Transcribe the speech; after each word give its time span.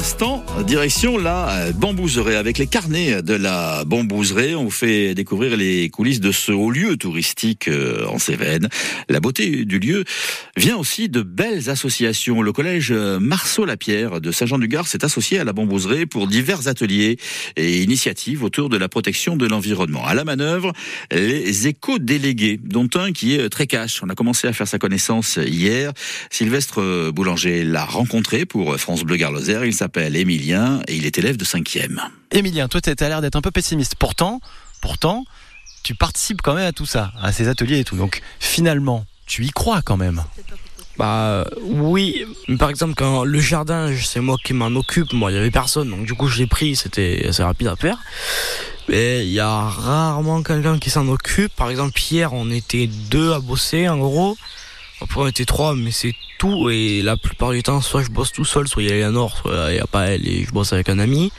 instant, 0.00 0.42
direction 0.66 1.18
la 1.18 1.72
bambouserie 1.72 2.34
avec 2.34 2.56
les 2.56 2.66
carnets 2.66 3.22
de 3.22 3.34
la 3.34 3.84
bambouserie. 3.84 4.54
On 4.54 4.64
vous 4.64 4.70
fait 4.70 5.14
découvrir 5.14 5.58
les 5.58 5.90
coulisses 5.90 6.20
de 6.20 6.32
ce 6.32 6.52
haut 6.52 6.70
lieu 6.70 6.96
touristique 6.96 7.68
euh, 7.68 8.06
en 8.06 8.18
Cévennes. 8.18 8.70
La 9.10 9.20
beauté 9.20 9.66
du 9.66 9.78
lieu 9.78 10.04
vient 10.56 10.78
aussi 10.78 11.10
de 11.10 11.20
belles 11.20 11.68
associations. 11.68 12.40
Le 12.40 12.50
collège 12.50 12.92
Marceau-Lapierre 12.92 14.22
de 14.22 14.32
Saint-Jean-du-Gard 14.32 14.86
s'est 14.86 15.04
associé 15.04 15.38
à 15.38 15.44
la 15.44 15.52
bambouserie 15.52 16.06
pour 16.06 16.26
divers 16.28 16.66
ateliers 16.66 17.18
et 17.56 17.82
initiatives 17.82 18.42
autour 18.42 18.70
de 18.70 18.78
la 18.78 18.88
protection 18.88 19.36
de 19.36 19.46
l'environnement. 19.46 20.06
À 20.06 20.14
la 20.14 20.24
manœuvre, 20.24 20.72
les 21.12 21.66
éco-délégués, 21.66 22.58
dont 22.62 22.88
un 22.94 23.12
qui 23.12 23.34
est 23.34 23.50
très 23.50 23.66
cash. 23.66 24.02
On 24.02 24.08
a 24.08 24.14
commencé 24.14 24.48
à 24.48 24.54
faire 24.54 24.68
sa 24.68 24.78
connaissance 24.78 25.38
hier. 25.44 25.92
Sylvestre 26.30 27.10
Boulanger 27.10 27.64
l'a 27.64 27.84
rencontré 27.84 28.46
pour 28.46 28.78
France 28.78 29.04
Bleu 29.04 29.16
Gard 29.16 29.32
il 29.64 29.74
Émilien 29.96 30.80
et 30.88 30.96
il 30.96 31.06
est 31.06 31.18
élève 31.18 31.36
de 31.36 31.44
5e. 31.44 32.00
Émilien, 32.30 32.68
toi, 32.68 32.80
tu 32.80 32.90
as 32.90 33.08
l'air 33.08 33.20
d'être 33.20 33.36
un 33.36 33.40
peu 33.40 33.50
pessimiste. 33.50 33.94
Pourtant, 33.96 34.40
pourtant, 34.80 35.24
tu 35.82 35.94
participes 35.94 36.42
quand 36.42 36.54
même 36.54 36.66
à 36.66 36.72
tout 36.72 36.86
ça, 36.86 37.12
à 37.20 37.32
ces 37.32 37.48
ateliers 37.48 37.80
et 37.80 37.84
tout. 37.84 37.96
Donc, 37.96 38.22
finalement, 38.38 39.04
tu 39.26 39.44
y 39.44 39.50
crois 39.50 39.82
quand 39.82 39.96
même. 39.96 40.22
Bah 40.98 41.46
oui, 41.62 42.26
par 42.58 42.68
exemple 42.68 42.92
quand 42.94 43.24
le 43.24 43.40
jardin, 43.40 43.90
c'est 44.02 44.20
moi 44.20 44.36
qui 44.44 44.52
m'en 44.52 44.66
occupe, 44.66 45.14
moi 45.14 45.30
il 45.30 45.34
y 45.34 45.38
avait 45.38 45.50
personne, 45.50 45.88
donc 45.88 46.04
du 46.04 46.12
coup 46.12 46.26
je 46.26 46.36
l'ai 46.36 46.46
pris, 46.46 46.76
c'était 46.76 47.24
assez 47.26 47.42
rapide 47.42 47.68
à 47.68 47.76
faire. 47.76 47.96
Mais 48.88 49.24
il 49.24 49.32
y 49.32 49.40
a 49.40 49.48
rarement 49.48 50.42
quelqu'un 50.42 50.78
qui 50.78 50.90
s'en 50.90 51.08
occupe. 51.08 51.54
Par 51.54 51.70
exemple 51.70 51.98
hier 52.10 52.34
on 52.34 52.50
était 52.50 52.86
deux 52.86 53.32
à 53.32 53.38
bosser 53.38 53.88
en 53.88 53.96
gros. 53.96 54.36
Après 55.00 55.20
on 55.20 55.26
était 55.26 55.44
trois, 55.44 55.74
mais 55.74 55.90
c'est 55.90 56.14
tout. 56.38 56.70
Et 56.70 57.02
la 57.02 57.16
plupart 57.16 57.50
du 57.52 57.62
temps, 57.62 57.80
soit 57.80 58.02
je 58.02 58.10
bosse 58.10 58.32
tout 58.32 58.44
seul, 58.44 58.68
soit 58.68 58.82
il 58.82 58.88
y 58.88 58.92
a 58.92 58.96
Eleanor, 58.96 59.36
soit 59.36 59.70
il 59.70 59.74
n'y 59.74 59.80
a 59.80 59.86
pas 59.86 60.06
elle 60.06 60.26
et 60.28 60.44
je 60.44 60.52
bosse 60.52 60.72
avec 60.72 60.88
un 60.88 60.98
ami. 60.98 61.32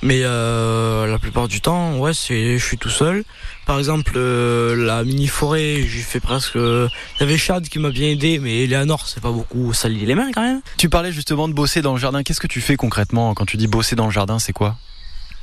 Mais 0.00 0.20
euh, 0.22 1.06
la 1.06 1.18
plupart 1.18 1.48
du 1.48 1.60
temps, 1.60 1.98
ouais, 1.98 2.14
c'est 2.14 2.56
je 2.56 2.64
suis 2.64 2.78
tout 2.78 2.88
seul. 2.88 3.24
Par 3.66 3.78
exemple, 3.78 4.12
euh, 4.16 4.76
la 4.76 5.02
mini 5.02 5.26
forêt, 5.26 5.82
j'ai 5.86 6.02
fait 6.02 6.20
presque. 6.20 6.54
Il 6.54 6.88
y 7.20 7.22
avait 7.22 7.36
Chad 7.36 7.68
qui 7.68 7.78
m'a 7.80 7.90
bien 7.90 8.08
aidé, 8.08 8.38
mais 8.38 8.64
Eleanor, 8.64 9.08
c'est 9.08 9.20
pas 9.20 9.32
beaucoup 9.32 9.72
sali 9.72 10.06
les 10.06 10.14
mains 10.14 10.30
quand 10.32 10.42
même. 10.42 10.60
Tu 10.76 10.88
parlais 10.88 11.10
justement 11.10 11.48
de 11.48 11.52
bosser 11.52 11.82
dans 11.82 11.94
le 11.94 11.98
jardin. 11.98 12.22
Qu'est-ce 12.22 12.40
que 12.40 12.46
tu 12.46 12.60
fais 12.60 12.76
concrètement 12.76 13.34
quand 13.34 13.44
tu 13.44 13.56
dis 13.56 13.66
bosser 13.66 13.96
dans 13.96 14.06
le 14.06 14.12
jardin 14.12 14.38
C'est 14.38 14.52
quoi? 14.52 14.76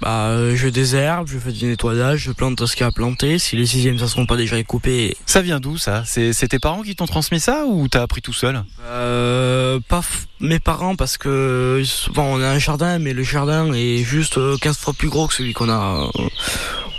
Bah, 0.02 0.28
euh, 0.30 0.56
je 0.56 0.68
désherbe, 0.68 1.28
je 1.28 1.38
fais 1.40 1.52
du 1.52 1.66
nettoyage, 1.66 2.20
je 2.20 2.32
plante 2.32 2.66
ce 2.66 2.74
qu'il 2.76 2.82
y 2.82 2.84
a 2.84 2.88
à 2.88 2.92
planter. 2.92 3.40
Si 3.40 3.56
les 3.56 3.66
sixièmes 3.66 3.98
ça 4.00 4.08
seront 4.08 4.26
pas 4.26 4.36
déjà 4.38 4.62
coupés. 4.64 5.16
Ça 5.26 5.42
vient 5.42 5.60
d'où 5.60 5.78
ça? 5.78 6.04
C'est 6.06 6.48
tes 6.48 6.60
parents 6.60 6.82
qui 6.82 6.96
t'ont 6.96 7.06
transmis 7.06 7.40
ça 7.40 7.66
ou 7.68 7.88
t'as 7.88 8.02
appris 8.02 8.22
tout 8.22 8.34
seul? 8.34 8.64
Euh, 8.84 9.80
Pas 9.88 10.02
mes 10.42 10.60
parents 10.60 10.96
parce 10.96 11.18
que 11.18 11.82
souvent 11.86 12.26
on 12.26 12.42
a 12.42 12.48
un 12.48 12.60
jardin, 12.60 13.00
mais 13.00 13.14
le 13.14 13.24
jardin 13.24 13.72
est 13.74 14.04
juste 14.04 14.40
15 14.60 14.78
fois 14.78 14.94
plus 14.94 15.10
gros 15.10 15.28
que 15.28 15.34
celui 15.34 15.54
qu'on 15.54 15.70
a 15.70 16.10
euh, 16.20 16.24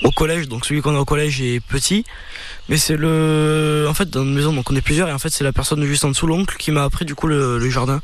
au 0.07 0.11
collège. 0.13 0.49
Donc 0.49 0.65
celui 0.65 0.83
qu'on 0.83 0.97
a 0.97 0.99
au 0.99 1.05
collège 1.05 1.41
est 1.41 1.61
petit. 1.61 2.05
Mais 2.69 2.79
c'est 2.79 2.97
le, 2.97 3.87
en 3.89 3.95
fait, 3.95 4.11
dans 4.11 4.25
une 4.25 4.35
maison, 4.35 4.53
donc 4.53 4.69
on 4.71 4.75
est 4.75 4.81
plusieurs, 4.81 5.09
et 5.09 5.13
en 5.13 5.21
fait, 5.21 5.29
c'est 5.29 5.45
la 5.45 5.53
personne 5.53 5.85
juste 5.85 6.05
en 6.05 6.09
dessous, 6.09 6.27
l'oncle, 6.27 6.57
qui 6.57 6.73
m'a 6.73 6.83
appris 6.83 7.05
du 7.05 7.15
coup 7.15 7.29
le, 7.29 7.71
jardin. 7.71 8.01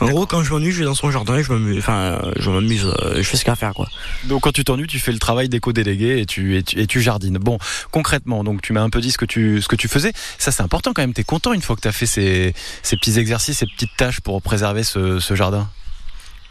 En 0.00 0.08
gros, 0.08 0.24
quand 0.24 0.42
je 0.42 0.50
m'ennuie, 0.50 0.72
je 0.72 0.78
vais 0.78 0.84
dans 0.86 0.94
son 0.94 1.10
jardin 1.10 1.36
et 1.36 1.42
je 1.42 1.52
m'amuse, 1.52 1.76
enfin, 1.78 2.18
je 2.38 2.48
m'amuse, 2.48 2.86
euh, 2.86 3.16
je 3.16 3.22
fais 3.22 3.36
ce 3.36 3.42
qu'il 3.42 3.48
y 3.48 3.50
a 3.50 3.52
à 3.52 3.56
faire, 3.56 3.74
quoi. 3.74 3.88
Donc, 4.24 4.42
quand 4.42 4.52
tu 4.52 4.64
t'ennuies, 4.64 4.86
tu 4.86 4.98
fais 4.98 5.12
le 5.12 5.18
travail 5.18 5.50
d'éco-délégué 5.50 6.18
et 6.18 6.24
tu, 6.24 6.56
et 6.56 6.62
tu, 6.62 6.80
et 6.80 6.86
tu 6.86 7.02
jardines. 7.02 7.36
Bon, 7.36 7.58
concrètement, 7.90 8.42
donc, 8.42 8.62
tu 8.62 8.72
m'as 8.72 8.82
un 8.82 8.88
peu 8.88 9.02
dit 9.02 9.12
ce 9.12 9.18
que 9.18 9.26
tu, 9.26 9.60
ce 9.60 9.68
que 9.68 9.76
tu 9.76 9.86
faisais. 9.86 10.12
Ça, 10.38 10.50
c'est 10.50 10.62
important 10.62 10.94
quand 10.94 11.02
même. 11.02 11.12
T'es 11.12 11.24
content 11.24 11.52
une 11.52 11.62
fois 11.62 11.76
que 11.76 11.82
t'as 11.82 11.92
fait 11.92 12.06
ces, 12.06 12.54
ces 12.82 12.96
petits 12.96 13.18
exercices, 13.18 13.58
ces 13.58 13.66
petites 13.66 13.96
tâches 13.98 14.20
pour 14.20 14.40
préserver 14.40 14.82
ce, 14.82 15.20
ce 15.20 15.34
jardin? 15.34 15.68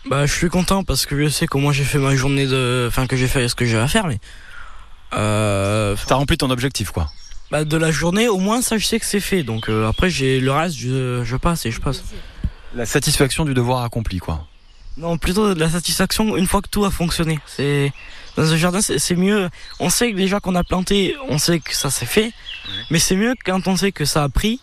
Bah, 0.07 0.27
je 0.27 0.33
suis 0.33 0.49
content 0.49 0.83
parce 0.83 1.07
que 1.07 1.19
je 1.19 1.29
sais 1.29 1.47
comment 1.47 1.71
j'ai 1.71 1.83
fait 1.83 1.97
ma 1.97 2.15
journée 2.15 2.45
de, 2.45 2.85
enfin, 2.87 3.07
que 3.07 3.15
j'ai 3.15 3.27
fait 3.27 3.47
ce 3.47 3.55
que 3.55 3.65
j'ai 3.65 3.77
à 3.77 3.87
faire, 3.87 4.05
mais, 4.05 4.19
euh... 5.15 5.95
T'as 6.07 6.15
rempli 6.15 6.37
ton 6.37 6.49
objectif, 6.49 6.91
quoi 6.91 7.09
bah, 7.51 7.63
de 7.63 7.77
la 7.77 7.91
journée, 7.91 8.27
au 8.27 8.37
moins 8.37 8.61
ça 8.61 8.77
je 8.77 8.85
sais 8.85 8.99
que 8.99 9.05
c'est 9.05 9.19
fait. 9.19 9.43
Donc 9.43 9.69
euh, 9.69 9.87
après 9.87 10.09
j'ai 10.09 10.39
le 10.39 10.51
reste, 10.51 10.77
je, 10.77 11.23
je, 11.23 11.35
passe 11.35 11.65
et 11.65 11.71
je 11.71 11.79
passe. 11.79 12.03
La 12.73 12.85
satisfaction 12.85 13.45
du 13.45 13.53
devoir 13.53 13.83
accompli, 13.83 14.19
quoi. 14.19 14.47
Non, 14.97 15.17
plutôt 15.17 15.53
de 15.53 15.59
la 15.59 15.69
satisfaction 15.69 16.37
une 16.37 16.47
fois 16.47 16.61
que 16.61 16.69
tout 16.69 16.85
a 16.85 16.91
fonctionné. 16.91 17.39
C'est 17.45 17.91
dans 18.35 18.51
un 18.51 18.57
jardin, 18.57 18.81
c'est 18.81 19.15
mieux. 19.15 19.49
On 19.79 19.89
sait 19.89 20.11
que 20.11 20.17
déjà 20.17 20.39
qu'on 20.39 20.55
a 20.55 20.63
planté, 20.63 21.15
on 21.29 21.37
sait 21.37 21.59
que 21.59 21.75
ça 21.75 21.89
s'est 21.89 22.05
fait, 22.05 22.31
mais 22.89 22.99
c'est 22.99 23.15
mieux 23.15 23.35
quand 23.45 23.67
on 23.67 23.77
sait 23.77 23.91
que 23.91 24.05
ça 24.05 24.23
a 24.23 24.29
pris 24.29 24.59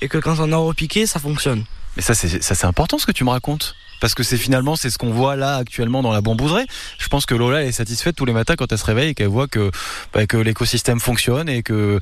et 0.00 0.08
que 0.08 0.18
quand 0.18 0.38
on 0.40 0.52
a 0.52 0.56
repiqué, 0.56 1.06
ça 1.06 1.18
fonctionne. 1.18 1.64
Mais 1.96 2.02
ça, 2.02 2.14
c'est 2.14 2.42
ça, 2.42 2.54
c'est 2.54 2.66
important 2.66 2.98
ce 2.98 3.06
que 3.06 3.12
tu 3.12 3.24
me 3.24 3.30
racontes 3.30 3.74
parce 4.00 4.14
que 4.14 4.22
c'est 4.22 4.36
finalement 4.36 4.76
c'est 4.76 4.90
ce 4.90 4.98
qu'on 4.98 5.10
voit 5.10 5.36
là 5.36 5.56
actuellement 5.56 6.02
dans 6.02 6.12
la 6.12 6.20
bambouserie. 6.20 6.66
Je 6.98 7.08
pense 7.08 7.26
que 7.26 7.34
Lola 7.34 7.62
est 7.64 7.72
satisfaite 7.72 8.16
tous 8.16 8.24
les 8.24 8.32
matins 8.32 8.56
quand 8.56 8.70
elle 8.72 8.78
se 8.78 8.84
réveille 8.84 9.10
et 9.10 9.14
qu'elle 9.14 9.28
voit 9.28 9.48
que 9.48 9.70
bah, 10.12 10.22
l'écosystème 10.32 11.00
fonctionne 11.00 11.48
et 11.48 11.62
que 11.62 12.00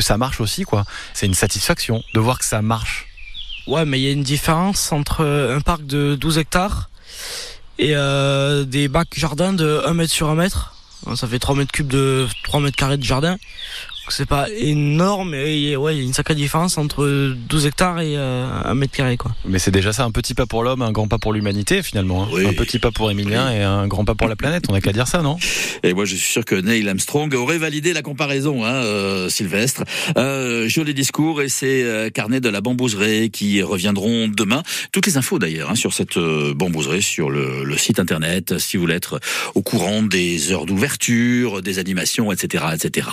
ça 0.00 0.16
marche 0.16 0.40
aussi. 0.40 0.64
C'est 1.14 1.26
une 1.26 1.34
satisfaction 1.34 2.02
de 2.14 2.20
voir 2.20 2.38
que 2.38 2.44
ça 2.44 2.62
marche. 2.62 3.06
Ouais, 3.66 3.84
mais 3.84 4.00
il 4.00 4.02
y 4.02 4.08
a 4.08 4.12
une 4.12 4.22
différence 4.22 4.92
entre 4.92 5.24
un 5.24 5.60
parc 5.60 5.84
de 5.86 6.14
12 6.14 6.38
hectares 6.38 6.88
et 7.78 7.94
euh, 7.94 8.64
des 8.64 8.88
bacs 8.88 9.08
jardins 9.14 9.52
de 9.52 9.82
1 9.86 9.94
mètre 9.94 10.12
sur 10.12 10.28
1 10.28 10.34
mètre. 10.34 10.74
Ça 11.14 11.28
fait 11.28 11.38
3 11.38 11.54
mètres 11.54 11.72
cubes 11.72 11.88
de 11.88 12.26
3 12.44 12.60
mètres 12.60 12.76
carrés 12.76 12.96
de 12.96 13.04
jardin 13.04 13.36
c'est 14.10 14.26
pas 14.26 14.46
énorme 14.50 15.34
et 15.34 15.76
ouais, 15.76 15.96
il 15.96 15.98
y 15.98 16.02
a 16.02 16.04
une 16.04 16.12
sacrée 16.12 16.34
différence 16.34 16.78
entre 16.78 17.34
12 17.48 17.66
hectares 17.66 18.00
et 18.00 18.16
euh, 18.16 18.48
un 18.64 18.74
mètre 18.74 18.94
carré 18.94 19.16
quoi. 19.16 19.32
Mais 19.46 19.58
c'est 19.58 19.70
déjà 19.70 19.92
ça, 19.92 20.04
un 20.04 20.10
petit 20.10 20.34
pas 20.34 20.46
pour 20.46 20.62
l'homme, 20.62 20.82
un 20.82 20.92
grand 20.92 21.08
pas 21.08 21.18
pour 21.18 21.32
l'humanité 21.32 21.82
finalement. 21.82 22.24
Hein. 22.24 22.46
Un 22.46 22.52
petit 22.52 22.78
pas 22.78 22.90
pour 22.90 23.10
Emilien 23.10 23.50
et 23.50 23.62
un 23.62 23.86
grand 23.86 24.04
pas 24.04 24.14
pour 24.14 24.28
la 24.28 24.36
planète. 24.36 24.64
On 24.68 24.72
n'a 24.72 24.80
qu'à 24.80 24.92
dire 24.92 25.08
ça, 25.08 25.22
non? 25.22 25.36
Et 25.82 25.94
moi, 25.94 26.04
je 26.04 26.16
suis 26.16 26.32
sûr 26.32 26.44
que 26.44 26.54
Neil 26.54 26.88
Armstrong 26.88 27.32
aurait 27.34 27.58
validé 27.58 27.92
la 27.92 28.02
comparaison, 28.02 28.64
hein, 28.64 28.74
euh, 28.74 29.28
Sylvestre. 29.28 29.84
Euh, 30.16 30.68
joli 30.68 30.94
discours 30.94 31.42
et 31.42 31.48
c'est 31.48 31.82
euh, 31.82 32.10
carnets 32.10 32.40
de 32.40 32.48
la 32.48 32.60
bambouserie 32.60 33.30
qui 33.30 33.62
reviendront 33.62 34.28
demain. 34.28 34.62
Toutes 34.92 35.06
les 35.06 35.16
infos 35.16 35.38
d'ailleurs 35.38 35.70
hein, 35.70 35.74
sur 35.74 35.92
cette 35.92 36.16
euh, 36.16 36.54
bambouserie 36.54 37.02
sur 37.02 37.30
le, 37.30 37.64
le, 37.64 37.76
site 37.76 38.00
internet, 38.00 38.58
si 38.58 38.76
vous 38.76 38.82
voulez 38.82 38.94
être 38.94 39.20
au 39.54 39.62
courant 39.62 40.02
des 40.02 40.52
heures 40.52 40.66
d'ouverture, 40.66 41.62
des 41.62 41.78
animations, 41.78 42.32
etc., 42.32 42.64
etc. 42.74 43.08